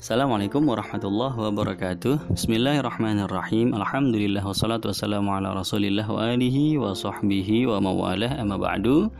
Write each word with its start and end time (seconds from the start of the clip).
Assalamualaikum 0.00 0.64
warahmatullahi 0.64 1.36
wabarakatuh. 1.36 2.32
Bismillahirrahmanirrahim. 2.32 3.76
Alhamdulillah 3.76 4.40
wassalatu 4.40 4.88
wassalamu 4.88 5.28
ala 5.28 5.52
rasulillah 5.52 6.08
wa 6.08 6.24
alihi 6.24 6.80
wa 6.80 6.96
sahbihi 6.96 7.68
wa 7.68 7.84
mawalah. 7.84 8.32
Amma 8.40 8.56
ba'du. 8.56 9.12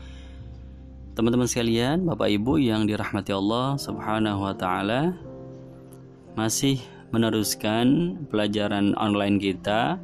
Teman-teman 1.12 1.44
sekalian, 1.44 2.08
Bapak 2.08 2.32
Ibu 2.32 2.64
yang 2.64 2.88
dirahmati 2.88 3.28
Allah 3.28 3.76
subhanahu 3.76 4.40
wa 4.40 4.56
ta'ala 4.56 5.20
Masih 6.32 6.80
meneruskan 7.12 8.16
pelajaran 8.32 8.96
online 8.96 9.36
kita 9.36 10.00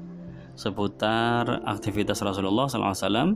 Seputar 0.60 1.64
aktivitas 1.64 2.20
Rasulullah 2.20 2.68
SAW 2.68 3.32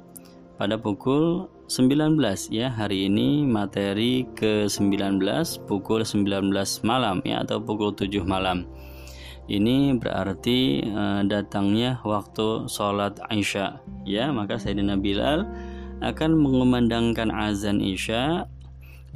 pada 0.61 0.77
pukul 0.77 1.49
19 1.73 2.21
ya. 2.53 2.69
Hari 2.69 3.09
ini 3.09 3.49
materi 3.49 4.29
ke-19 4.37 5.25
pukul 5.65 6.05
19 6.05 6.53
malam 6.85 7.25
ya 7.25 7.41
atau 7.41 7.65
pukul 7.65 7.97
7 7.97 8.21
malam. 8.29 8.69
Ini 9.49 9.97
berarti 9.97 10.85
uh, 10.85 11.25
datangnya 11.25 12.05
waktu 12.05 12.69
sholat 12.69 13.17
Isya 13.33 13.81
ya. 14.05 14.29
Maka 14.37 14.61
Sayyidina 14.61 15.01
Bilal 15.01 15.49
akan 16.05 16.37
mengumandangkan 16.37 17.33
azan 17.33 17.81
Isya 17.81 18.45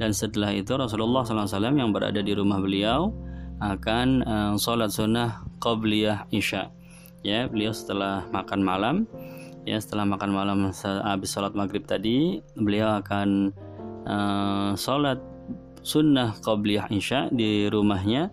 dan 0.01 0.11
setelah 0.17 0.49
itu 0.49 0.73
Rasulullah 0.73 1.23
SAW 1.23 1.77
yang 1.77 1.93
berada 1.93 2.25
di 2.25 2.33
rumah 2.33 2.57
beliau 2.57 3.13
akan 3.61 4.07
uh, 4.25 4.53
sholat 4.57 4.89
sunnah 4.89 5.45
qabliyah 5.61 6.25
Isya 6.33 6.73
ya. 7.21 7.45
Beliau 7.45 7.69
setelah 7.69 8.25
makan 8.33 8.65
malam 8.65 8.95
ya 9.65 9.81
setelah 9.81 10.05
makan 10.05 10.31
malam 10.31 10.59
habis 10.71 11.29
sholat 11.33 11.57
maghrib 11.57 11.83
tadi 11.83 12.39
beliau 12.55 13.01
akan 13.01 13.51
uh, 14.05 14.71
sholat 14.77 15.19
sunnah 15.85 16.37
qabliyah 16.41 16.89
isya 16.89 17.29
di 17.33 17.69
rumahnya 17.69 18.29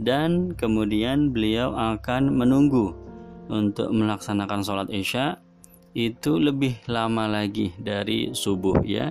dan 0.00 0.56
kemudian 0.56 1.28
beliau 1.28 1.76
akan 1.76 2.32
menunggu 2.32 2.96
untuk 3.52 3.92
melaksanakan 3.92 4.64
sholat 4.64 4.88
isya. 4.88 5.36
Itu 5.90 6.38
lebih 6.38 6.86
lama 6.86 7.26
lagi 7.26 7.74
dari 7.76 8.30
subuh 8.30 8.80
ya. 8.86 9.10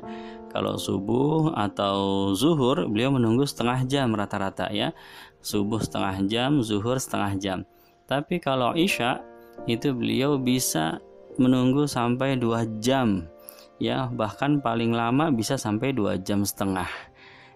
Kalau 0.49 0.81
subuh 0.81 1.53
atau 1.53 2.31
zuhur 2.33 2.89
beliau 2.89 3.13
menunggu 3.13 3.45
setengah 3.45 3.85
jam 3.85 4.15
rata-rata 4.15 4.71
ya. 4.73 4.95
Subuh 5.43 5.83
setengah 5.83 6.25
jam 6.25 6.63
zuhur 6.65 6.97
setengah 6.97 7.37
jam. 7.37 7.59
Tapi 8.09 8.41
kalau 8.41 8.73
isya 8.73 9.21
itu 9.67 9.93
beliau 9.93 10.39
bisa 10.41 10.97
menunggu 11.39 11.87
sampai 11.87 12.35
dua 12.35 12.67
jam. 12.83 13.25
Ya 13.79 14.11
bahkan 14.11 14.59
paling 14.59 14.91
lama 14.91 15.31
bisa 15.31 15.55
sampai 15.55 15.95
dua 15.95 16.19
jam 16.19 16.43
setengah. 16.43 16.87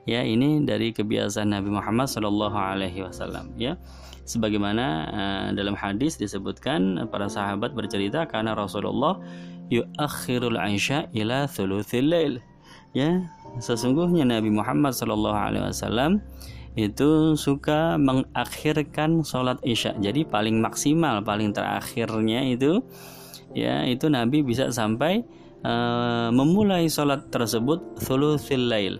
Ya 0.08 0.24
ini 0.24 0.64
dari 0.64 0.92
kebiasaan 0.92 1.52
Nabi 1.52 1.72
Muhammad 1.72 2.08
Shallallahu 2.08 2.56
Alaihi 2.56 3.04
Wasallam. 3.04 3.52
Ya 3.60 3.76
sebagaimana 4.24 4.86
uh, 5.12 5.48
dalam 5.52 5.76
hadis 5.76 6.16
disebutkan 6.16 7.08
para 7.12 7.28
sahabat 7.28 7.76
bercerita 7.76 8.24
karena 8.24 8.56
Rasulullah 8.56 9.20
yuakhirul 9.68 10.56
aisha 10.60 11.12
ila 11.12 11.48
thuluthil 11.48 12.08
lail. 12.08 12.34
Ya 12.96 13.20
sesungguhnya 13.60 14.24
Nabi 14.24 14.52
Muhammad 14.52 14.96
Shallallahu 14.96 15.40
Alaihi 15.40 15.66
Wasallam 15.72 16.24
itu 16.74 17.38
suka 17.38 17.96
mengakhirkan 18.02 19.22
sholat 19.22 19.62
isya. 19.62 19.94
Jadi 20.02 20.26
paling 20.26 20.58
maksimal 20.58 21.22
paling 21.22 21.54
terakhirnya 21.54 22.44
itu 22.50 22.82
ya 23.54 23.86
itu 23.86 24.10
Nabi 24.10 24.42
bisa 24.42 24.70
sampai 24.70 25.24
uh, 25.64 26.30
memulai 26.30 26.90
sholat 26.90 27.30
tersebut 27.30 27.98
thuluthil 28.04 28.66
lail 28.70 28.96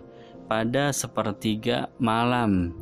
pada 0.46 0.90
sepertiga 0.90 1.92
malam. 2.00 2.74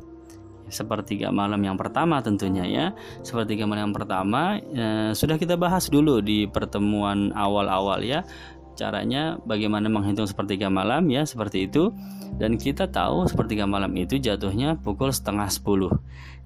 Sepertiga 0.73 1.29
malam 1.29 1.61
yang 1.61 1.77
pertama 1.77 2.25
tentunya 2.25 2.65
ya. 2.65 2.87
Sepertiga 3.21 3.69
malam 3.69 3.93
yang 3.93 3.97
pertama 3.97 4.57
uh, 4.57 5.11
sudah 5.13 5.37
kita 5.37 5.59
bahas 5.61 5.93
dulu 5.93 6.25
di 6.25 6.49
pertemuan 6.49 7.29
awal-awal 7.37 8.01
ya 8.01 8.25
caranya 8.73 9.37
bagaimana 9.45 9.93
menghitung 9.93 10.25
sepertiga 10.25 10.73
malam 10.73 11.09
ya 11.13 11.29
seperti 11.29 11.69
itu. 11.69 11.93
Dan 12.41 12.57
kita 12.57 12.89
tahu 12.89 13.29
sepertiga 13.29 13.69
malam 13.69 13.93
itu 14.01 14.17
jatuhnya 14.17 14.81
pukul 14.81 15.13
setengah 15.13 15.53
sepuluh. 15.53 15.93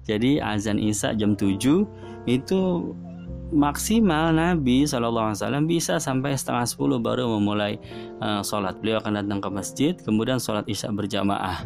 Jadi 0.07 0.39
azan 0.39 0.79
isya 0.79 1.11
jam 1.19 1.35
7 1.35 1.83
itu 2.31 2.59
maksimal 3.51 4.35
Nabi 4.35 4.83
Wasallam 4.83 5.65
bisa 5.69 5.99
sampai 6.03 6.35
setengah 6.35 6.67
sepuluh 6.67 6.99
baru 6.99 7.31
memulai 7.39 7.79
uh, 8.19 8.43
sholat. 8.43 8.79
Beliau 8.83 8.99
akan 8.99 9.23
datang 9.23 9.39
ke 9.39 9.49
masjid, 9.51 9.93
kemudian 9.95 10.39
sholat 10.41 10.67
isya 10.67 10.91
berjamaah. 10.91 11.63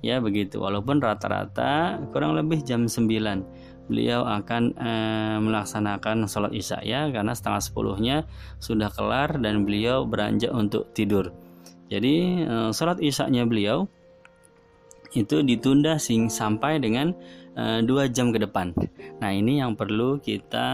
Ya 0.00 0.16
begitu. 0.18 0.60
Walaupun 0.64 1.00
rata-rata 1.00 2.00
kurang 2.12 2.32
lebih 2.32 2.64
jam 2.64 2.88
9 2.88 3.04
beliau 3.90 4.22
akan 4.22 4.78
uh, 4.78 5.38
melaksanakan 5.42 6.30
sholat 6.30 6.54
isya 6.54 6.78
ya 6.86 7.10
karena 7.10 7.34
setengah 7.34 7.58
sepuluhnya 7.58 8.16
sudah 8.62 8.86
kelar 8.94 9.34
dan 9.42 9.66
beliau 9.66 10.06
beranjak 10.06 10.54
untuk 10.54 10.94
tidur. 10.94 11.34
Jadi 11.90 12.46
uh, 12.46 12.70
sholat 12.70 13.02
isya-nya 13.02 13.44
beliau 13.50 13.90
itu 15.10 15.42
ditunda 15.42 15.98
sing 15.98 16.30
sampai 16.30 16.78
dengan 16.78 17.18
uh, 17.56 17.80
dua 17.82 18.10
jam 18.10 18.30
ke 18.34 18.38
depan. 18.42 18.74
Nah 19.22 19.30
ini 19.30 19.62
yang 19.62 19.74
perlu 19.74 20.18
kita 20.20 20.68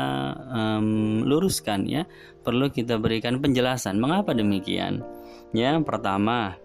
um, 0.51 1.23
luruskan 1.25 1.85
ya, 1.89 2.05
perlu 2.43 2.69
kita 2.73 2.97
berikan 3.01 3.39
penjelasan 3.41 4.01
mengapa 4.01 4.33
demikian. 4.33 5.05
Ya 5.55 5.77
pertama 5.81 6.59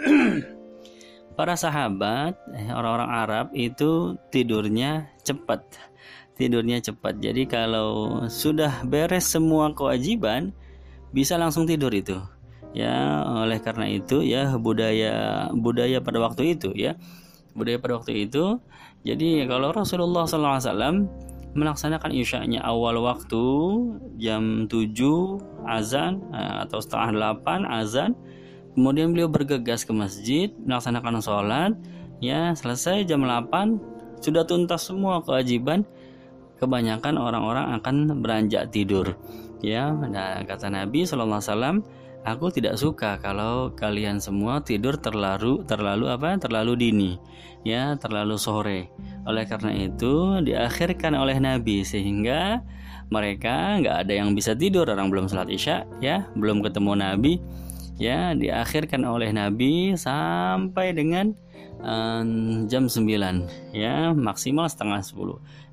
para 1.38 1.54
sahabat 1.56 2.36
eh, 2.56 2.68
orang-orang 2.72 3.10
Arab 3.10 3.46
itu 3.56 4.16
tidurnya 4.28 5.08
cepat, 5.24 5.64
tidurnya 6.36 6.82
cepat. 6.84 7.20
Jadi 7.20 7.48
kalau 7.48 8.24
sudah 8.28 8.84
beres 8.84 9.28
semua 9.28 9.72
kewajiban 9.72 10.52
bisa 11.10 11.34
langsung 11.34 11.66
tidur 11.66 11.90
itu 11.90 12.18
ya 12.70 13.26
oleh 13.26 13.58
karena 13.58 13.90
itu 13.90 14.22
ya 14.22 14.54
budaya 14.54 15.46
budaya 15.50 15.98
pada 15.98 16.18
waktu 16.22 16.54
itu 16.54 16.70
ya 16.74 16.94
budaya 17.54 17.82
pada 17.82 17.98
waktu 17.98 18.30
itu 18.30 18.62
jadi 19.00 19.48
kalau 19.48 19.72
Rasulullah 19.72 20.28
SAW 20.28 21.08
melaksanakan 21.56 22.14
isya-nya 22.14 22.62
awal 22.62 23.02
waktu 23.02 23.42
jam 24.22 24.70
7 24.70 25.66
azan 25.66 26.22
eh, 26.30 26.54
atau 26.68 26.78
setengah 26.78 27.40
8 27.42 27.66
azan 27.66 28.14
kemudian 28.78 29.10
beliau 29.10 29.26
bergegas 29.26 29.82
ke 29.82 29.90
masjid 29.90 30.48
melaksanakan 30.62 31.18
sholat 31.18 31.72
ya 32.22 32.54
selesai 32.54 33.02
jam 33.02 33.26
8 33.26 34.22
sudah 34.22 34.44
tuntas 34.44 34.86
semua 34.86 35.24
kewajiban 35.24 35.82
kebanyakan 36.60 37.16
orang-orang 37.16 37.80
akan 37.80 38.20
beranjak 38.20 38.68
tidur. 38.68 39.16
Ya 39.64 39.90
nah 39.90 40.44
kata 40.44 40.68
Nabi 40.68 41.08
SAW 41.08 41.80
Aku 42.20 42.52
tidak 42.52 42.76
suka 42.76 43.16
kalau 43.16 43.72
kalian 43.72 44.20
semua 44.20 44.60
tidur 44.60 45.00
terlalu 45.00 45.64
terlalu 45.64 46.12
apa? 46.12 46.36
Terlalu 46.36 46.72
dini, 46.76 47.10
ya, 47.64 47.96
terlalu 47.96 48.36
sore. 48.36 48.92
Oleh 49.24 49.48
karena 49.48 49.72
itu 49.72 50.44
diakhirkan 50.44 51.16
oleh 51.16 51.40
Nabi 51.40 51.80
sehingga 51.80 52.60
mereka 53.08 53.80
nggak 53.80 53.96
ada 54.04 54.12
yang 54.12 54.36
bisa 54.36 54.52
tidur. 54.52 54.84
Orang 54.84 55.08
belum 55.08 55.32
sholat 55.32 55.48
isya, 55.48 55.88
ya, 56.04 56.28
belum 56.36 56.60
ketemu 56.60 56.92
Nabi, 56.92 57.40
ya, 57.96 58.36
diakhirkan 58.36 59.00
oleh 59.08 59.32
Nabi 59.32 59.96
sampai 59.96 60.92
dengan 60.92 61.32
um, 61.80 62.68
jam 62.68 62.86
9 62.86 63.72
ya 63.72 64.12
maksimal 64.12 64.68
setengah 64.68 65.00
10 65.00 65.16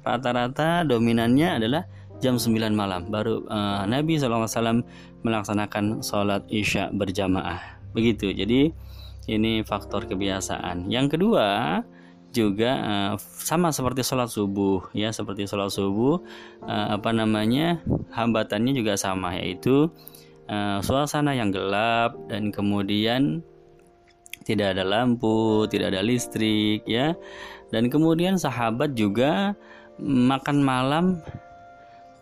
rata-rata 0.07 0.87
dominannya 0.87 1.59
adalah 1.59 1.83
jam 2.17 2.41
9 2.41 2.73
malam. 2.73 3.05
Baru 3.09 3.45
uh, 3.45 3.85
Nabi 3.85 4.17
SAW 4.17 4.81
melaksanakan 5.27 5.99
sholat 5.99 6.47
isya 6.47 6.87
berjamaah. 6.95 7.59
Begitu. 7.91 8.31
Jadi 8.31 8.71
ini 9.27 9.61
faktor 9.67 10.07
kebiasaan. 10.07 10.87
Yang 10.87 11.19
kedua 11.19 11.81
juga 12.31 12.71
uh, 12.79 13.13
sama 13.19 13.75
seperti 13.75 14.07
sholat 14.07 14.31
subuh 14.31 14.87
ya. 14.95 15.11
Seperti 15.11 15.43
sholat 15.43 15.69
subuh 15.75 16.23
uh, 16.63 16.87
apa 16.95 17.11
namanya 17.11 17.83
hambatannya 18.15 18.71
juga 18.71 18.95
sama 18.95 19.35
yaitu 19.35 19.91
uh, 20.47 20.79
suasana 20.79 21.35
yang 21.35 21.51
gelap 21.51 22.15
dan 22.31 22.55
kemudian 22.55 23.43
tidak 24.47 24.79
ada 24.79 24.87
lampu, 24.87 25.67
tidak 25.67 25.91
ada 25.91 26.01
listrik 26.01 26.87
ya. 26.87 27.19
Dan 27.67 27.91
kemudian 27.91 28.39
sahabat 28.39 28.95
juga 28.95 29.59
makan 29.99 30.63
malam 30.63 31.05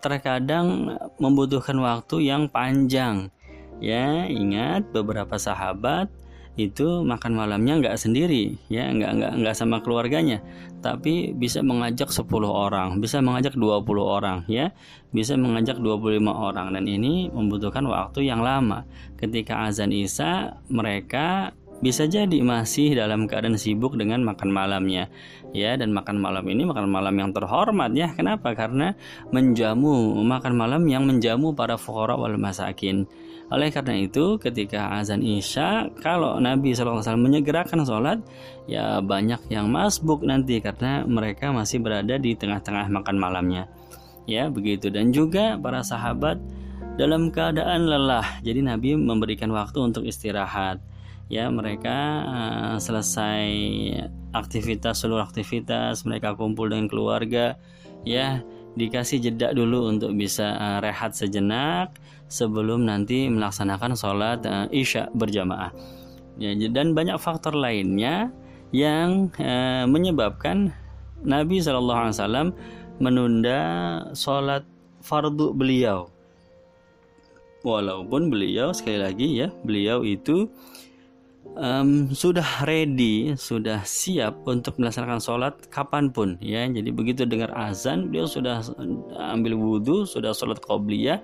terkadang 0.05 0.93
membutuhkan 1.17 1.81
waktu 1.81 2.29
yang 2.29 2.45
panjang. 2.45 3.33
Ya, 3.81 4.29
ingat 4.29 4.93
beberapa 4.93 5.35
sahabat 5.41 6.13
itu 6.55 7.03
makan 7.03 7.35
malamnya 7.35 7.83
nggak 7.83 7.99
sendiri 7.99 8.55
ya 8.71 8.87
nggak 8.87 9.11
nggak 9.19 9.33
nggak 9.43 9.55
sama 9.55 9.83
keluarganya 9.83 10.39
tapi 10.79 11.35
bisa 11.35 11.59
mengajak 11.59 12.07
10 12.07 12.31
orang 12.47 13.03
bisa 13.03 13.19
mengajak 13.19 13.59
20 13.59 13.83
orang 13.99 14.47
ya 14.47 14.71
bisa 15.11 15.35
mengajak 15.35 15.75
25 15.75 16.23
orang 16.31 16.71
dan 16.71 16.87
ini 16.87 17.27
membutuhkan 17.27 17.83
waktu 17.91 18.31
yang 18.31 18.39
lama 18.39 18.87
ketika 19.19 19.67
azan 19.67 19.91
isya 19.91 20.55
mereka 20.71 21.51
bisa 21.85 22.09
jadi 22.09 22.41
masih 22.41 22.97
dalam 22.97 23.29
keadaan 23.29 23.61
sibuk 23.61 23.93
dengan 23.93 24.25
makan 24.25 24.49
malamnya. 24.49 25.05
Ya 25.53 25.77
dan 25.77 25.93
makan 25.93 26.17
malam 26.17 26.41
ini 26.49 26.65
makan 26.65 26.89
malam 26.89 27.13
yang 27.13 27.29
terhormat 27.29 27.93
ya. 27.93 28.09
Kenapa? 28.17 28.57
Karena 28.57 28.97
menjamu 29.29 30.17
makan 30.25 30.57
malam 30.57 30.81
yang 30.89 31.05
menjamu 31.05 31.53
para 31.53 31.77
fuqara 31.77 32.17
wal 32.17 32.41
masakin. 32.41 33.05
Oleh 33.53 33.69
karena 33.69 34.01
itu 34.01 34.41
ketika 34.41 34.97
azan 34.97 35.21
isya 35.21 35.93
kalau 36.01 36.41
Nabi 36.41 36.73
SAW 36.73 37.05
menyegerakan 37.21 37.85
sholat 37.85 38.17
ya 38.65 38.97
banyak 39.05 39.45
yang 39.53 39.69
masbuk 39.69 40.25
nanti 40.25 40.57
karena 40.65 41.05
mereka 41.05 41.53
masih 41.53 41.77
berada 41.77 42.17
di 42.17 42.33
tengah-tengah 42.33 42.89
makan 42.89 43.21
malamnya. 43.21 43.69
Ya 44.25 44.49
begitu. 44.49 44.89
Dan 44.89 45.13
juga 45.13 45.61
para 45.61 45.85
sahabat 45.85 46.41
dalam 46.97 47.29
keadaan 47.29 47.85
lelah. 47.85 48.41
Jadi 48.41 48.65
Nabi 48.65 48.97
memberikan 48.97 49.53
waktu 49.53 49.77
untuk 49.77 50.09
istirahat 50.09 50.81
ya 51.25 51.50
mereka 51.50 51.98
uh, 52.25 52.77
selesai 52.77 53.48
aktivitas 54.36 55.01
seluruh 55.01 55.25
aktivitas 55.25 56.06
mereka 56.06 56.38
kumpul 56.38 56.69
dengan 56.69 56.86
keluarga. 56.86 57.57
Ya 58.06 58.45
dikasih 58.75 59.24
jeda 59.24 59.56
dulu 59.56 59.89
untuk 59.89 60.13
bisa 60.13 60.54
uh, 60.60 60.80
rehat 60.83 61.16
sejenak 61.18 61.95
sebelum 62.30 62.86
nanti 62.86 63.31
melaksanakan 63.31 63.98
sholat 63.98 64.45
uh, 64.45 64.68
isya 64.69 65.10
berjamaah. 65.16 65.74
Ya, 66.36 66.51
dan 66.68 66.92
banyak 66.92 67.16
faktor 67.16 67.56
lainnya 67.56 68.27
yang 68.75 69.31
menyebabkan 69.88 70.75
Nabi 71.24 71.63
saw 71.63 71.80
menunda 73.00 73.62
sholat 74.12 74.68
fardu 75.00 75.56
beliau. 75.56 76.12
Walaupun 77.63 78.30
beliau 78.30 78.75
sekali 78.75 79.00
lagi 79.00 79.27
ya 79.42 79.48
beliau 79.63 80.04
itu 80.06 80.51
um, 81.55 82.11
sudah 82.11 82.67
ready, 82.67 83.33
sudah 83.35 83.81
siap 83.87 84.43
untuk 84.45 84.77
melaksanakan 84.77 85.19
sholat 85.19 85.55
kapan 85.71 86.11
pun 86.11 86.37
ya. 86.43 86.67
Jadi 86.67 86.91
begitu 86.91 87.23
dengar 87.23 87.51
azan, 87.55 88.11
beliau 88.11 88.27
sudah 88.27 88.61
ambil 89.33 89.55
wudhu, 89.57 90.03
sudah 90.05 90.35
sholat 90.35 90.59
qobliyah. 90.61 91.23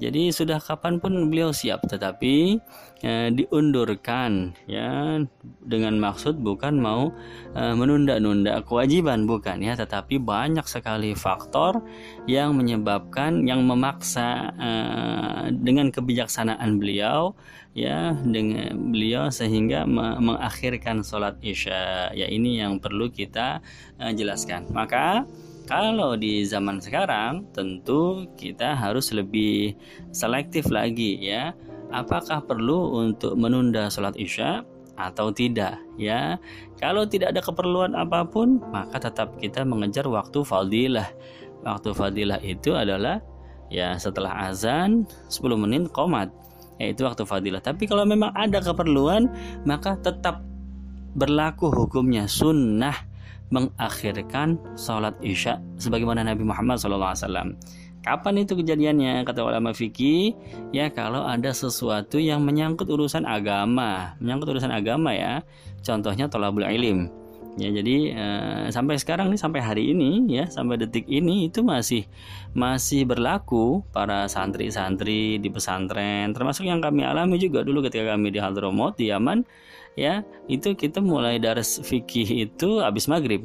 Jadi 0.00 0.32
sudah 0.32 0.58
kapan 0.58 0.98
pun 0.98 1.14
beliau 1.28 1.52
siap, 1.52 1.84
tetapi 1.86 2.58
eh, 3.04 3.28
diundurkan 3.30 4.56
ya. 4.64 5.20
Dengan 5.62 6.00
maksud 6.00 6.40
bukan 6.42 6.80
mau 6.80 7.12
eh, 7.54 7.74
menunda-nunda 7.76 8.64
kewajiban 8.64 9.28
bukan 9.28 9.62
ya, 9.62 9.78
tetapi 9.78 10.18
banyak 10.18 10.64
sekali 10.66 11.12
faktor 11.12 11.84
yang 12.24 12.56
menyebabkan 12.56 13.44
yang 13.46 13.62
memaksa 13.62 14.50
eh, 14.58 15.44
dengan 15.54 15.92
kebijaksanaan 15.92 16.80
beliau 16.80 17.36
ya 17.72 18.12
dengan 18.20 18.92
beliau 18.92 19.32
sehingga 19.32 19.88
mengakhirkan 19.88 21.00
sholat 21.04 21.40
isya. 21.40 22.12
Ya 22.12 22.28
ini 22.28 22.60
yang 22.60 22.78
perlu 22.78 23.08
kita 23.08 23.64
uh, 23.96 24.12
jelaskan. 24.12 24.68
Maka 24.72 25.24
kalau 25.66 26.18
di 26.18 26.42
zaman 26.42 26.82
sekarang 26.82 27.46
tentu 27.54 28.26
kita 28.34 28.74
harus 28.74 29.14
lebih 29.14 29.78
selektif 30.10 30.68
lagi 30.68 31.18
ya. 31.22 31.54
Apakah 31.92 32.40
perlu 32.48 33.04
untuk 33.04 33.36
menunda 33.36 33.92
sholat 33.92 34.16
isya 34.16 34.64
atau 34.96 35.28
tidak 35.28 35.76
ya? 36.00 36.40
Kalau 36.80 37.04
tidak 37.04 37.36
ada 37.36 37.40
keperluan 37.44 37.92
apa 37.92 38.24
pun 38.24 38.58
maka 38.72 38.96
tetap 38.96 39.36
kita 39.38 39.62
mengejar 39.62 40.08
waktu 40.08 40.40
fadilah. 40.42 41.08
Waktu 41.62 41.90
fadilah 41.94 42.40
itu 42.42 42.74
adalah 42.74 43.22
ya 43.70 43.94
setelah 44.00 44.50
azan 44.50 45.06
10 45.30 45.62
menit 45.62 45.92
komat 45.92 46.32
yaitu 46.82 47.06
waktu 47.06 47.22
fadilah. 47.22 47.62
Tapi 47.62 47.86
kalau 47.86 48.02
memang 48.02 48.34
ada 48.34 48.58
keperluan, 48.58 49.30
maka 49.62 49.94
tetap 50.02 50.42
berlaku 51.12 51.68
hukumnya 51.68 52.24
sunnah 52.24 53.11
mengakhirkan 53.52 54.56
sholat 54.74 55.12
isya 55.20 55.60
sebagaimana 55.76 56.24
Nabi 56.24 56.42
Muhammad 56.42 56.80
SAW. 56.80 57.54
Kapan 58.02 58.34
itu 58.42 58.58
kejadiannya? 58.58 59.22
Kata 59.22 59.46
ulama 59.46 59.70
fikih, 59.70 60.34
ya 60.74 60.90
kalau 60.90 61.22
ada 61.22 61.54
sesuatu 61.54 62.18
yang 62.18 62.42
menyangkut 62.42 62.90
urusan 62.90 63.22
agama, 63.22 64.18
menyangkut 64.18 64.58
urusan 64.58 64.74
agama 64.74 65.14
ya. 65.14 65.46
Contohnya 65.86 66.26
tolabul 66.26 66.66
ilim 66.66 67.21
ya 67.60 67.68
jadi 67.68 67.96
uh, 68.16 68.64
sampai 68.72 68.96
sekarang 68.96 69.28
nih 69.28 69.40
sampai 69.40 69.60
hari 69.60 69.92
ini 69.92 70.24
ya 70.28 70.48
sampai 70.48 70.80
detik 70.80 71.04
ini 71.04 71.52
itu 71.52 71.60
masih 71.60 72.08
masih 72.56 73.04
berlaku 73.04 73.84
para 73.92 74.24
santri-santri 74.28 75.36
di 75.36 75.48
pesantren. 75.52 76.32
Termasuk 76.32 76.64
yang 76.64 76.80
kami 76.80 77.04
alami 77.04 77.36
juga 77.36 77.60
dulu 77.60 77.84
ketika 77.84 78.16
kami 78.16 78.32
di 78.32 78.40
Hadramut 78.40 78.96
di 78.96 79.12
Yaman 79.12 79.44
ya 79.96 80.24
itu 80.48 80.72
kita 80.72 81.04
mulai 81.04 81.36
dari 81.36 81.60
fikih 81.60 82.48
itu 82.48 82.80
habis 82.80 83.04
maghrib 83.08 83.44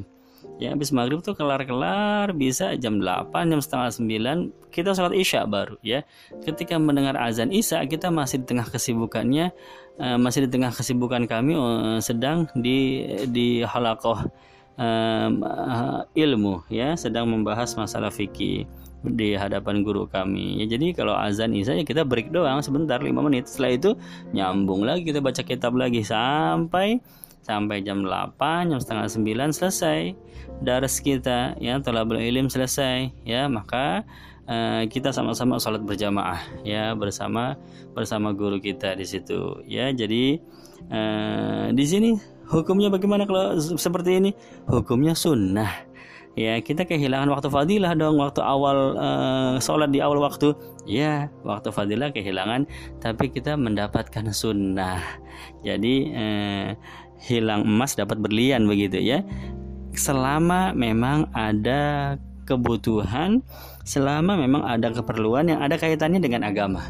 ya 0.58 0.74
habis 0.74 0.90
maghrib 0.90 1.22
tuh 1.22 1.38
kelar-kelar 1.38 2.34
bisa 2.34 2.74
jam 2.74 2.98
8 2.98 3.30
jam 3.30 3.60
setengah 3.62 3.90
9 3.94 4.74
kita 4.74 4.92
sholat 4.92 5.14
isya 5.14 5.46
baru 5.46 5.78
ya. 5.80 6.02
Ketika 6.42 6.76
mendengar 6.76 7.14
azan 7.16 7.54
isya 7.54 7.86
kita 7.86 8.10
masih 8.10 8.42
di 8.42 8.46
tengah 8.50 8.66
kesibukannya 8.66 9.54
uh, 10.02 10.18
masih 10.18 10.46
di 10.46 10.50
tengah 10.50 10.74
kesibukan 10.74 11.24
kami 11.30 11.54
uh, 11.54 12.02
sedang 12.02 12.50
di 12.58 13.06
di 13.30 13.62
halakoh 13.62 14.26
uh, 14.76 15.30
ilmu 16.12 16.66
ya 16.68 16.98
sedang 16.98 17.30
membahas 17.30 17.78
masalah 17.78 18.10
fikih 18.10 18.66
di 19.06 19.38
hadapan 19.38 19.86
guru 19.86 20.10
kami. 20.10 20.58
Ya 20.58 20.74
jadi 20.74 20.90
kalau 20.90 21.14
azan 21.14 21.54
isya 21.54 21.78
ya 21.78 21.86
kita 21.86 22.02
break 22.02 22.34
doang 22.34 22.58
sebentar 22.66 22.98
5 22.98 23.14
menit. 23.14 23.46
Setelah 23.46 23.72
itu 23.78 23.90
nyambung 24.34 24.82
lagi 24.82 25.06
kita 25.06 25.22
baca 25.22 25.42
kitab 25.46 25.78
lagi 25.78 26.02
sampai 26.02 26.98
sampai 27.48 27.80
jam 27.80 28.04
8 28.04 28.68
jam 28.68 28.76
setengah 28.76 29.08
9 29.08 29.56
selesai. 29.56 30.12
Daras 30.60 31.00
kita 31.00 31.56
ya 31.56 31.80
telah 31.80 32.04
berilim 32.04 32.52
selesai 32.52 33.08
ya. 33.24 33.48
Maka 33.48 34.04
uh, 34.44 34.84
kita 34.84 35.16
sama-sama 35.16 35.56
sholat 35.56 35.80
berjamaah 35.80 36.44
ya 36.60 36.92
bersama 36.92 37.56
bersama 37.96 38.36
guru 38.36 38.60
kita 38.60 38.92
di 38.92 39.08
situ 39.08 39.64
ya. 39.64 39.88
Jadi 39.96 40.36
uh, 40.92 41.72
di 41.72 41.84
sini 41.88 42.12
hukumnya 42.52 42.92
bagaimana 42.92 43.24
kalau 43.24 43.56
seperti 43.56 44.20
ini? 44.20 44.30
Hukumnya 44.68 45.16
sunnah 45.16 45.88
ya. 46.36 46.60
Kita 46.60 46.84
kehilangan 46.84 47.32
waktu 47.32 47.48
fadilah 47.48 47.96
dong 47.96 48.20
waktu 48.20 48.44
awal 48.44 48.92
uh, 49.00 49.54
sholat 49.56 49.88
di 49.88 50.04
awal 50.04 50.20
waktu. 50.20 50.52
Ya 50.84 51.32
waktu 51.48 51.72
fadilah 51.72 52.12
kehilangan 52.12 52.68
tapi 53.00 53.32
kita 53.32 53.56
mendapatkan 53.56 54.36
sunnah. 54.36 55.00
Jadi 55.62 55.94
uh, 56.12 56.68
hilang 57.18 57.66
emas 57.66 57.98
dapat 57.98 58.18
berlian 58.22 58.66
begitu 58.66 58.98
ya. 59.02 59.26
Selama 59.94 60.70
memang 60.72 61.26
ada 61.34 62.14
kebutuhan, 62.46 63.42
selama 63.82 64.38
memang 64.38 64.64
ada 64.64 64.88
keperluan 64.94 65.50
yang 65.50 65.60
ada 65.60 65.76
kaitannya 65.76 66.22
dengan 66.22 66.46
agama. 66.46 66.80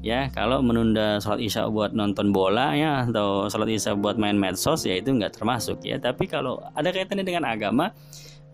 Ya, 0.00 0.32
kalau 0.32 0.64
menunda 0.64 1.20
sholat 1.20 1.44
isya 1.44 1.68
buat 1.68 1.92
nonton 1.92 2.32
bola 2.32 2.72
ya 2.72 3.04
atau 3.04 3.52
sholat 3.52 3.68
isya 3.68 3.92
buat 3.92 4.16
main 4.16 4.32
medsos 4.40 4.88
ya 4.88 4.96
itu 4.96 5.12
nggak 5.12 5.36
termasuk 5.36 5.84
ya. 5.84 6.00
Tapi 6.00 6.24
kalau 6.24 6.56
ada 6.72 6.88
kaitannya 6.88 7.26
dengan 7.26 7.44
agama, 7.44 7.92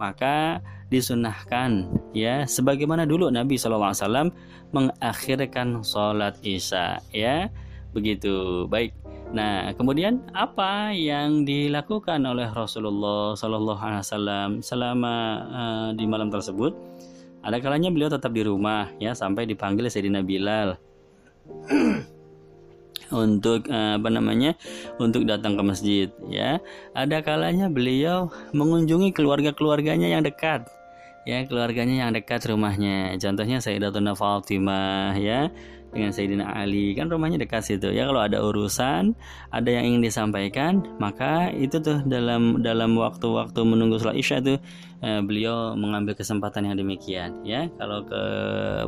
maka 0.00 0.58
disunahkan 0.86 1.86
ya 2.14 2.46
sebagaimana 2.46 3.06
dulu 3.06 3.26
Nabi 3.30 3.58
SAW 3.58 4.30
mengakhirkan 4.70 5.82
sholat 5.82 6.38
isya 6.46 7.02
ya 7.10 7.50
begitu 7.90 8.66
baik 8.70 8.94
Nah, 9.34 9.74
kemudian 9.74 10.22
apa 10.30 10.94
yang 10.94 11.42
dilakukan 11.42 12.22
oleh 12.22 12.46
Rasulullah 12.54 13.34
Shallallahu 13.34 13.82
Alaihi 13.82 14.02
Wasallam 14.06 14.50
selama 14.62 15.16
uh, 15.50 15.88
di 15.98 16.06
malam 16.06 16.30
tersebut? 16.30 16.76
Ada 17.42 17.58
kalanya 17.62 17.90
beliau 17.90 18.10
tetap 18.10 18.30
di 18.34 18.42
rumah 18.46 18.90
ya 18.98 19.14
sampai 19.14 19.46
dipanggil 19.46 19.86
Sayyidina 19.86 20.22
Bilal 20.22 20.78
untuk 23.26 23.70
uh, 23.70 23.98
apa 23.98 24.08
namanya 24.10 24.58
untuk 24.98 25.26
datang 25.26 25.58
ke 25.58 25.62
masjid 25.62 26.08
ya. 26.30 26.62
Ada 26.94 27.22
kalanya 27.22 27.66
beliau 27.66 28.30
mengunjungi 28.54 29.10
keluarga-keluarganya 29.10 30.10
yang 30.10 30.22
dekat 30.22 30.66
ya 31.26 31.42
keluarganya 31.42 32.06
yang 32.06 32.14
dekat 32.14 32.46
rumahnya. 32.46 33.18
Contohnya 33.18 33.58
Sayyidatuna 33.58 34.14
Fatimah 34.14 35.18
ya 35.18 35.50
dengan 35.96 36.12
Sayyidina 36.12 36.44
Ali. 36.52 36.92
Kan 36.92 37.08
rumahnya 37.08 37.40
dekat 37.40 37.64
situ. 37.64 37.88
Ya 37.90 38.04
kalau 38.04 38.20
ada 38.20 38.44
urusan 38.44 39.16
ada 39.50 39.68
yang 39.72 39.88
ingin 39.88 40.04
disampaikan 40.04 40.84
maka 41.00 41.48
itu 41.56 41.80
tuh 41.80 42.04
dalam 42.04 42.60
dalam 42.60 42.94
waktu-waktu 43.00 43.60
menunggu 43.64 43.96
sholat 43.96 44.20
isya 44.20 44.44
tuh 44.44 44.60
eh, 45.00 45.20
beliau 45.24 45.72
mengambil 45.74 46.12
kesempatan 46.12 46.68
yang 46.68 46.76
demikian. 46.76 47.40
Ya 47.42 47.72
kalau 47.80 48.04
ke 48.04 48.22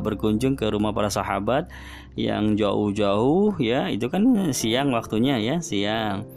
berkunjung 0.05 0.53
ke 0.53 0.69
rumah 0.69 0.93
para 0.93 1.09
sahabat 1.09 1.67
yang 2.13 2.53
jauh-jauh 2.53 3.57
ya 3.57 3.89
itu 3.89 4.05
kan 4.07 4.53
siang 4.53 4.93
waktunya 4.93 5.41
ya 5.41 5.57
siang 5.59 6.29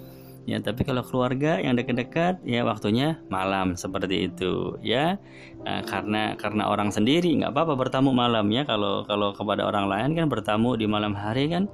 ya 0.42 0.58
tapi 0.58 0.82
kalau 0.82 1.06
keluarga 1.06 1.62
yang 1.62 1.78
dekat-dekat 1.78 2.42
ya 2.42 2.66
waktunya 2.66 3.22
malam 3.30 3.78
seperti 3.78 4.26
itu 4.30 4.76
ya. 4.82 5.18
Nah, 5.62 5.86
karena 5.86 6.34
karena 6.34 6.66
orang 6.66 6.90
sendiri 6.90 7.30
nggak 7.38 7.54
apa-apa 7.54 7.74
bertamu 7.78 8.10
malam 8.10 8.50
ya. 8.50 8.66
Kalau 8.66 9.06
kalau 9.06 9.30
kepada 9.30 9.62
orang 9.62 9.86
lain 9.86 10.10
kan 10.18 10.26
bertamu 10.26 10.74
di 10.74 10.90
malam 10.90 11.14
hari 11.14 11.46
kan 11.46 11.70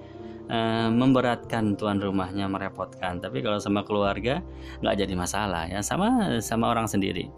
uh, 0.52 0.92
memberatkan 0.92 1.80
tuan 1.80 1.96
rumahnya 1.96 2.44
merepotkan. 2.46 3.24
Tapi 3.24 3.40
kalau 3.40 3.56
sama 3.56 3.84
keluarga 3.88 4.44
nggak 4.84 4.96
jadi 5.00 5.14
masalah 5.16 5.64
ya. 5.72 5.80
Sama 5.80 6.40
sama 6.44 6.68
orang 6.68 6.84
sendiri 6.84 7.32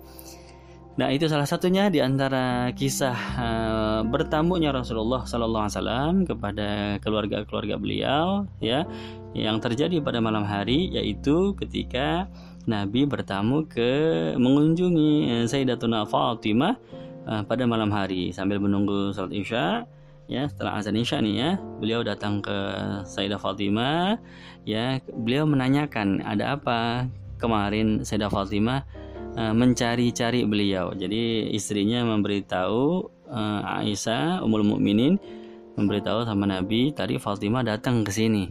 Nah 1.01 1.09
itu 1.09 1.25
salah 1.33 1.49
satunya 1.49 1.89
di 1.89 1.97
antara 1.97 2.69
kisah 2.77 3.17
uh, 3.41 4.01
bertamunya 4.05 4.69
Rasulullah 4.69 5.25
Sallallahu 5.25 5.65
Alaihi 5.65 5.77
Wasallam 5.81 6.15
kepada 6.29 6.69
keluarga-keluarga 7.01 7.81
beliau 7.81 8.45
ya 8.61 8.85
yang 9.33 9.65
terjadi 9.65 10.05
pada 10.05 10.21
malam 10.21 10.45
hari 10.45 10.93
yaitu 10.93 11.57
ketika 11.57 12.29
Nabi 12.69 13.09
bertamu 13.09 13.65
ke 13.65 13.89
mengunjungi 14.37 15.41
uh, 15.41 15.47
Sayyidatuna 15.49 16.05
Fatimah 16.05 16.77
uh, 17.25 17.49
pada 17.49 17.65
malam 17.65 17.89
hari 17.89 18.29
sambil 18.37 18.61
menunggu 18.61 19.17
salat 19.17 19.33
isya 19.33 19.89
ya 20.29 20.53
setelah 20.53 20.85
azan 20.85 21.01
isya 21.01 21.25
nih 21.25 21.35
ya. 21.41 21.51
Beliau 21.81 22.05
datang 22.05 22.45
ke 22.45 22.77
Sayyidah 23.09 23.41
Fatimah 23.41 24.21
ya. 24.69 25.01
Beliau 25.17 25.49
menanyakan 25.49 26.21
ada 26.29 26.61
apa? 26.61 27.09
Kemarin 27.41 28.05
Sayyidah 28.05 28.29
Fatimah 28.29 28.85
Eh, 28.85 29.00
mencari-cari 29.37 30.43
beliau. 30.45 30.91
Jadi 30.95 31.55
istrinya 31.55 32.03
memberitahu 32.03 33.07
uh, 33.31 33.81
Aisyah 33.81 34.43
Ummul 34.43 34.67
Mukminin 34.67 35.17
memberitahu 35.79 36.27
sama 36.27 36.45
Nabi 36.51 36.91
tadi 36.93 37.17
Fatimah 37.17 37.63
datang 37.65 38.03
ke 38.03 38.11
sini. 38.11 38.51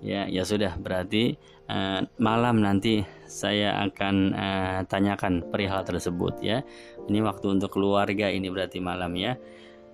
Ya, 0.00 0.28
ya 0.28 0.44
sudah 0.44 0.76
berarti 0.76 1.36
uh, 1.68 2.04
malam 2.20 2.64
nanti 2.64 3.04
saya 3.26 3.80
akan 3.86 4.14
uh, 4.32 4.80
tanyakan 4.88 5.46
perihal 5.52 5.84
tersebut 5.84 6.40
ya. 6.40 6.64
Ini 7.06 7.22
waktu 7.22 7.60
untuk 7.60 7.76
keluarga 7.76 8.32
ini 8.32 8.50
berarti 8.50 8.82
malam 8.82 9.14
ya. 9.14 9.38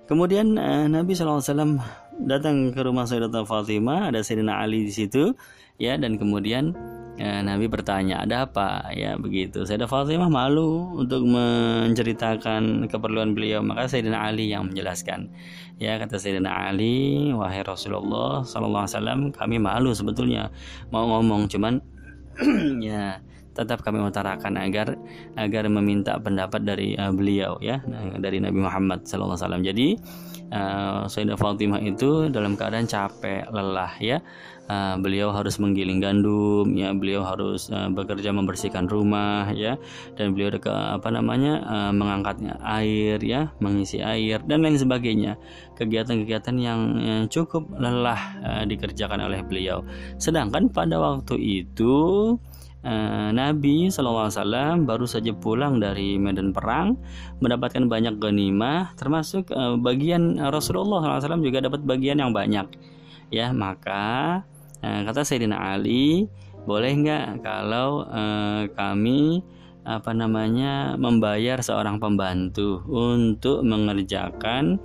Kemudian 0.06 0.58
uh, 0.58 0.86
Nabi 0.90 1.14
SAW 1.14 1.78
datang 2.22 2.74
ke 2.74 2.80
rumah 2.82 3.08
Sayyidatuna 3.08 3.48
Fatimah, 3.48 4.12
ada 4.12 4.20
Sayyidina 4.20 4.60
Ali 4.60 4.84
di 4.84 4.92
situ 4.92 5.32
ya 5.80 5.96
dan 5.96 6.20
kemudian 6.20 6.76
ya, 7.22 7.38
Nabi 7.46 7.70
bertanya 7.70 8.26
ada 8.26 8.50
apa? 8.50 8.90
Ya 8.90 9.14
begitu. 9.14 9.62
Sayyidah 9.62 9.86
Fatimah 9.86 10.26
malu 10.26 10.98
untuk 10.98 11.22
menceritakan 11.22 12.90
keperluan 12.90 13.38
beliau. 13.38 13.62
Maka 13.62 13.86
Sayyidina 13.86 14.18
Ali 14.26 14.50
yang 14.50 14.66
menjelaskan. 14.66 15.30
Ya 15.78 16.02
kata 16.02 16.18
Sayyidina 16.18 16.50
Ali 16.50 17.30
wahai 17.30 17.62
Rasulullah 17.62 18.42
Sallallahu 18.42 18.84
Alaihi 18.86 18.96
Wasallam 18.98 19.20
kami 19.30 19.56
malu 19.62 19.94
sebetulnya 19.94 20.50
mau 20.90 21.06
ngomong. 21.06 21.46
Cuman 21.46 21.78
ya 22.82 23.22
tetap 23.52 23.84
kami 23.84 24.00
utarakan 24.00 24.56
agar 24.56 24.96
agar 25.36 25.68
meminta 25.68 26.16
pendapat 26.16 26.64
dari 26.64 26.96
uh, 26.96 27.12
beliau 27.12 27.60
ya 27.60 27.84
dari 28.18 28.40
Nabi 28.40 28.58
Muhammad 28.64 29.04
SAW. 29.04 29.36
Jadi 29.60 29.94
uh, 30.50 31.04
Sayyidah 31.04 31.36
Fatimah 31.36 31.80
itu 31.84 32.32
dalam 32.32 32.56
keadaan 32.56 32.88
capek, 32.88 33.48
lelah 33.52 33.92
ya 34.00 34.24
uh, 34.68 34.94
beliau 35.00 35.32
harus 35.34 35.58
menggiling 35.58 35.98
gandum 35.98 36.68
ya. 36.76 36.94
Beliau 36.94 37.26
harus 37.26 37.72
uh, 37.72 37.88
bekerja 37.90 38.30
membersihkan 38.30 38.86
rumah 38.86 39.50
ya. 39.56 39.80
Dan 40.14 40.36
beliau 40.36 40.54
ke 40.58 40.70
apa 40.70 41.08
namanya 41.10 41.62
uh, 41.64 41.92
mengangkatnya 41.94 42.60
air 42.62 43.18
ya. 43.22 43.50
Mengisi 43.58 44.02
air 44.04 44.42
dan 44.44 44.62
lain 44.62 44.78
sebagainya. 44.78 45.40
Kegiatan-kegiatan 45.74 46.56
yang 46.62 46.80
cukup 47.26 47.66
lelah 47.74 48.38
dikerjakan 48.70 49.26
oleh 49.26 49.42
beliau. 49.42 49.82
Sedangkan 50.14 50.70
pada 50.70 51.02
waktu 51.02 51.64
itu 51.66 52.38
Nabi 53.34 53.90
SAW 53.90 54.30
baru 54.86 55.06
saja 55.10 55.34
pulang 55.34 55.82
dari 55.82 56.22
medan 56.22 56.54
perang 56.54 57.02
mendapatkan 57.42 57.86
banyak 57.90 58.18
ganimah 58.22 58.94
termasuk 58.94 59.50
bagian 59.82 60.38
Rasulullah 60.38 61.18
SAW 61.18 61.42
juga 61.42 61.66
dapat 61.66 61.82
bagian 61.82 62.22
yang 62.22 62.30
banyak. 62.30 62.70
Ya 63.34 63.50
maka 63.50 64.44
Nah, 64.82 65.06
kata 65.06 65.22
Sayyidina 65.22 65.56
Ali, 65.56 66.26
boleh 66.66 66.92
nggak 66.98 67.42
kalau 67.42 68.06
eh, 68.06 68.70
kami 68.74 69.42
apa 69.82 70.14
namanya 70.14 70.94
membayar 70.94 71.58
seorang 71.58 71.98
pembantu 71.98 72.86
untuk 72.86 73.66
mengerjakan 73.66 74.78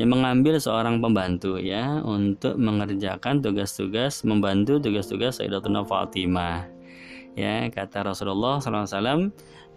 ya 0.00 0.08
mengambil 0.08 0.56
seorang 0.56 1.04
pembantu 1.04 1.60
ya 1.60 2.00
untuk 2.00 2.56
mengerjakan 2.56 3.44
tugas-tugas 3.44 4.24
membantu 4.24 4.80
tugas-tugas 4.80 5.40
Sayyidatuna 5.40 5.84
Fatimah. 5.84 6.64
Ya 7.36 7.68
kata 7.68 8.08
Rasulullah 8.10 8.58
SAW 8.58 9.28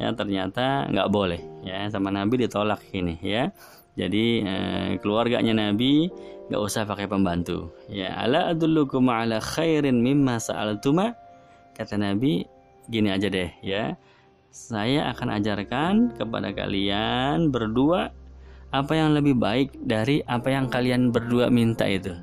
ya 0.02 0.10
ternyata 0.16 0.90
nggak 0.90 1.10
boleh 1.12 1.42
ya 1.62 1.86
sama 1.92 2.10
Nabi 2.10 2.48
ditolak 2.48 2.82
ini 2.96 3.20
ya 3.22 3.54
jadi 3.94 4.26
eh, 4.42 4.90
keluarganya 5.02 5.54
Nabi 5.54 6.10
gak 6.50 6.62
usah 6.62 6.84
pakai 6.90 7.06
pembantu. 7.06 7.70
Ya, 7.90 8.14
ala 8.18 8.50
adullukum 8.52 9.06
ala 9.10 9.38
khairin 9.38 10.02
mimma 10.02 10.42
sa'altuma. 10.42 11.14
Kata 11.78 11.98
Nabi, 11.98 12.46
gini 12.90 13.10
aja 13.14 13.30
deh 13.30 13.50
ya. 13.62 13.94
Saya 14.54 15.10
akan 15.14 15.42
ajarkan 15.42 15.94
kepada 16.14 16.54
kalian 16.54 17.50
berdua 17.50 18.14
apa 18.74 18.94
yang 18.98 19.14
lebih 19.14 19.38
baik 19.38 19.74
dari 19.82 20.22
apa 20.26 20.50
yang 20.50 20.70
kalian 20.70 21.10
berdua 21.14 21.50
minta 21.50 21.86
itu 21.86 22.14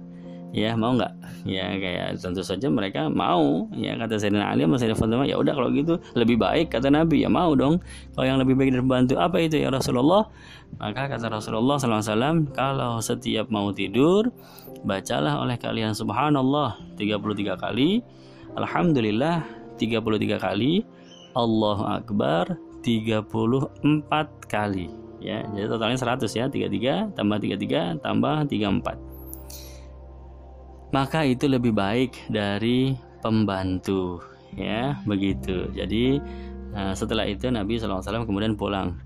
ya 0.50 0.74
mau 0.74 0.94
nggak? 0.98 1.12
Ya 1.46 1.70
kayak 1.78 2.18
tentu 2.18 2.42
saja 2.42 2.66
mereka 2.66 3.06
mau. 3.06 3.70
Ya 3.74 3.94
kata 3.96 4.18
Sayyidina 4.18 4.50
Ali 4.50 4.66
sama 4.66 4.76
Sayyidina 4.76 4.98
Fatimah 4.98 5.26
ya 5.26 5.36
udah 5.38 5.54
kalau 5.54 5.70
gitu 5.72 5.94
lebih 6.18 6.36
baik 6.36 6.74
kata 6.74 6.90
Nabi. 6.90 7.22
Ya 7.22 7.30
mau 7.30 7.54
dong. 7.54 7.78
Kalau 8.14 8.26
yang 8.26 8.38
lebih 8.42 8.58
baik 8.58 8.74
dari 8.74 8.84
bantu 8.84 9.14
apa 9.18 9.38
itu 9.38 9.62
ya 9.62 9.70
Rasulullah? 9.70 10.26
Maka 10.78 11.10
kata 11.10 11.26
Rasulullah 11.30 11.82
SAW 11.82 12.54
kalau 12.54 13.02
setiap 13.02 13.50
mau 13.50 13.74
tidur 13.74 14.30
bacalah 14.86 15.42
oleh 15.42 15.58
kalian 15.58 15.92
subhanallah 15.92 16.78
33 16.94 17.58
kali 17.58 18.00
alhamdulillah 18.54 19.44
33 19.76 20.38
kali 20.40 20.86
Allahu 21.34 21.84
Akbar 21.86 22.58
34 22.82 24.50
kali. 24.50 24.88
Ya 25.20 25.44
jadi 25.52 25.68
totalnya 25.68 26.00
100 26.00 26.32
ya 26.32 26.48
33 26.48 27.12
tambah 27.12 27.36
33 27.38 28.00
tambah 28.00 28.48
34 28.48 29.09
maka 30.90 31.26
itu 31.26 31.46
lebih 31.46 31.74
baik 31.74 32.30
dari 32.30 32.94
pembantu 33.22 34.22
ya 34.54 34.98
begitu. 35.06 35.70
Jadi 35.74 36.18
uh, 36.74 36.94
setelah 36.94 37.26
itu 37.26 37.48
Nabi 37.50 37.78
SAW 37.78 38.26
kemudian 38.26 38.58
pulang. 38.58 38.98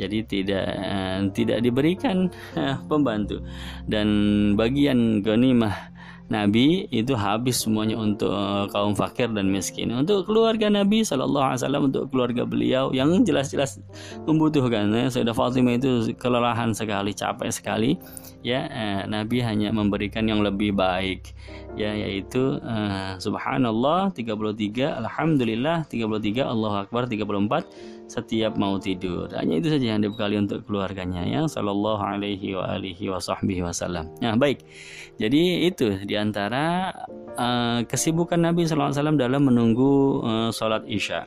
Jadi 0.00 0.24
tidak 0.24 0.66
uh, 0.72 1.20
tidak 1.36 1.60
diberikan 1.60 2.32
uh, 2.56 2.80
pembantu. 2.88 3.44
Dan 3.84 4.08
bagian 4.56 5.20
ghanimah 5.20 5.91
Nabi 6.32 6.88
itu 6.88 7.12
habis 7.12 7.60
semuanya 7.60 8.00
untuk 8.00 8.32
uh, 8.32 8.64
kaum 8.72 8.96
fakir 8.96 9.28
dan 9.28 9.52
miskin. 9.52 9.92
Untuk 9.92 10.24
keluarga 10.24 10.72
Nabi 10.72 11.04
Shallallahu 11.04 11.52
Alaihi 11.52 11.60
Wasallam 11.60 11.82
untuk 11.92 12.08
keluarga 12.08 12.48
beliau 12.48 12.88
yang 12.96 13.12
jelas-jelas 13.20 13.76
membutuhkan. 14.24 14.88
Ya, 14.88 15.12
Sayyidah 15.12 15.36
Fatimah 15.36 15.76
itu 15.76 16.16
kelelahan 16.16 16.72
sekali, 16.72 17.12
capek 17.12 17.52
sekali. 17.52 18.00
Ya, 18.40 18.66
eh, 18.66 19.02
Nabi 19.06 19.44
hanya 19.44 19.70
memberikan 19.70 20.26
yang 20.26 20.42
lebih 20.42 20.74
baik, 20.74 21.30
ya 21.78 21.94
yaitu 21.94 22.58
eh, 22.58 23.14
Subhanallah 23.20 24.10
33, 24.16 24.98
Alhamdulillah 24.98 25.86
33, 25.86 26.42
Allahu 26.42 26.76
Akbar 26.88 27.06
34 27.06 28.01
setiap 28.12 28.60
mau 28.60 28.76
tidur. 28.76 29.32
Hanya 29.32 29.56
itu 29.56 29.72
saja 29.72 29.96
yang 29.96 30.04
dibekali 30.04 30.36
untuk 30.36 30.68
keluarganya 30.68 31.24
ya 31.24 31.48
sallallahu 31.48 32.04
alaihi 32.04 32.52
wa 32.52 32.76
alihi 32.76 33.08
wasallam. 33.08 34.12
Nah, 34.20 34.36
baik. 34.36 34.68
Jadi 35.16 35.64
itu 35.64 35.96
di 36.04 36.12
antara 36.20 36.92
uh, 37.40 37.80
kesibukan 37.88 38.36
Nabi 38.36 38.68
sallallahu 38.68 38.92
alaihi 38.92 39.00
wasallam 39.00 39.18
dalam 39.18 39.42
menunggu 39.48 40.20
uh, 40.20 40.50
sholat 40.52 40.84
Isya. 40.84 41.24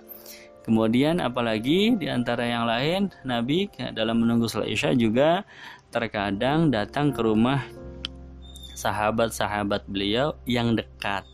Kemudian 0.62 1.22
apalagi 1.22 1.98
di 1.98 2.10
antara 2.10 2.46
yang 2.46 2.70
lain 2.70 3.10
Nabi 3.26 3.70
dalam 3.98 4.22
menunggu 4.22 4.46
sholat 4.46 4.70
Isya 4.70 4.94
juga 4.94 5.42
terkadang 5.90 6.70
datang 6.70 7.10
ke 7.10 7.22
rumah 7.22 7.66
sahabat-sahabat 8.78 9.88
beliau 9.90 10.38
yang 10.46 10.78
dekat 10.78 11.26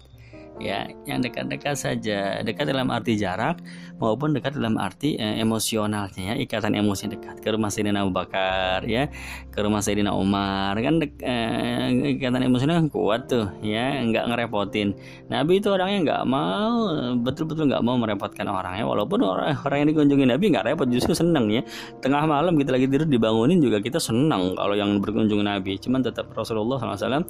ya 0.59 0.89
yang 1.07 1.23
dekat-dekat 1.23 1.75
saja. 1.77 2.41
Dekat 2.43 2.67
dalam 2.67 2.89
arti 2.91 3.15
jarak 3.15 3.61
maupun 4.01 4.33
dekat 4.33 4.57
dalam 4.57 4.75
arti 4.81 5.15
eh, 5.15 5.39
emosionalnya 5.39 6.33
ya 6.33 6.35
ikatan 6.35 6.75
emosi 6.75 7.07
dekat. 7.13 7.39
Ke 7.39 7.53
rumah 7.53 7.69
Sayyidina 7.69 8.03
Abu 8.03 8.11
Bakar 8.11 8.83
ya. 8.83 9.07
Ke 9.53 9.61
rumah 9.63 9.79
Sayyidina 9.79 10.11
Umar. 10.11 10.75
Kan 10.81 10.99
dek, 10.99 11.21
eh, 11.21 12.17
ikatan 12.17 12.43
emosional 12.43 12.83
kan 12.83 12.87
kuat 12.89 13.21
tuh 13.29 13.47
ya. 13.63 14.01
Nggak 14.03 14.27
ngerepotin. 14.33 14.97
Nabi 15.31 15.61
itu 15.63 15.69
orangnya 15.71 15.99
nggak 16.03 16.23
mau 16.27 16.75
betul-betul 17.21 17.69
nggak 17.71 17.83
mau 17.85 17.95
merepotkan 17.95 18.49
orangnya 18.49 18.83
walaupun 18.83 19.21
orang 19.23 19.55
orang 19.63 19.85
yang 19.85 19.89
dikunjungi 19.95 20.25
Nabi 20.27 20.45
nggak 20.51 20.65
repot 20.73 20.87
justru 20.89 21.13
seneng 21.13 21.47
ya. 21.53 21.61
Tengah 22.01 22.25
malam 22.27 22.57
kita 22.57 22.73
lagi 22.75 22.89
tidur 22.89 23.07
dibangunin 23.07 23.61
juga 23.61 23.79
kita 23.79 24.01
senang 24.01 24.57
kalau 24.57 24.73
yang 24.73 24.97
berkunjung 24.97 25.45
Nabi. 25.45 25.77
Cuman 25.77 26.01
tetap 26.01 26.29
Rasulullah 26.33 26.81
SAW 26.81 27.23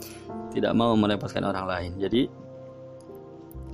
tidak 0.52 0.72
mau 0.76 0.94
merepotkan 1.00 1.48
orang 1.48 1.66
lain. 1.66 1.92
Jadi 1.98 2.51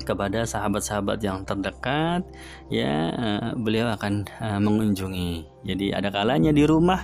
kepada 0.08 0.48
sahabat-sahabat 0.48 1.20
yang 1.20 1.44
terdekat 1.44 2.24
ya 2.72 3.12
uh, 3.12 3.50
beliau 3.60 3.92
akan 3.92 4.24
uh, 4.40 4.60
mengunjungi. 4.64 5.44
Jadi 5.68 5.92
ada 5.92 6.08
kalanya 6.08 6.56
di 6.56 6.64
rumah 6.64 7.04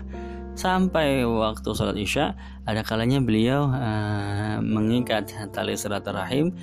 sampai 0.56 1.28
waktu 1.28 1.70
sholat 1.76 1.98
isya 2.00 2.38
ada 2.64 2.86
kalanya 2.88 3.20
beliau 3.20 3.68
uh, 3.68 4.64
mengikat 4.64 5.28
tali 5.52 5.76
silaturahim 5.76 6.56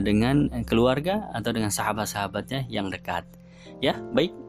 dengan 0.00 0.48
keluarga 0.64 1.28
atau 1.36 1.52
dengan 1.52 1.68
sahabat-sahabatnya 1.68 2.72
yang 2.72 2.88
dekat. 2.88 3.28
Ya 3.84 4.00
baik. 4.16 4.32
Eh, 4.32 4.41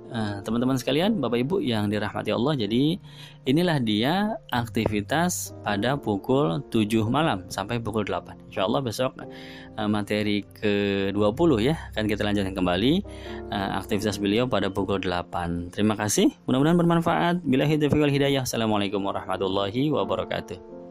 teman-teman 0.45 0.77
sekalian, 0.77 1.17
Bapak 1.17 1.41
Ibu 1.41 1.57
yang 1.65 1.89
dirahmati 1.89 2.29
Allah, 2.29 2.53
jadi 2.53 3.01
inilah 3.49 3.81
dia 3.81 4.37
aktivitas 4.53 5.57
pada 5.65 5.97
pukul 5.97 6.61
7 6.69 7.09
malam 7.09 7.49
sampai 7.49 7.81
pukul 7.81 8.05
8. 8.05 8.53
Insya 8.53 8.69
Allah 8.69 8.85
besok 8.85 9.17
uh, 9.17 9.89
materi 9.89 10.45
ke-20 10.61 11.49
ya, 11.65 11.75
akan 11.97 12.05
kita 12.05 12.21
lanjutkan 12.21 12.53
kembali 12.53 12.93
uh, 13.49 13.81
aktivitas 13.81 14.21
beliau 14.21 14.45
pada 14.45 14.69
pukul 14.69 15.01
8. 15.01 15.73
Terima 15.73 15.97
kasih, 15.97 16.29
mudah-mudahan 16.45 16.77
bermanfaat. 16.77 17.41
Bila 17.41 17.65
hidayah 18.13 18.45
Assalamualaikum 18.45 19.01
warahmatullahi 19.01 19.89
wabarakatuh. 19.89 20.82